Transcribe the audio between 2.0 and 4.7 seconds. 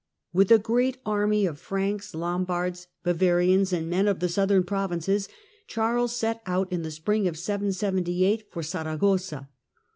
Lombards, Bavarians and men of the southern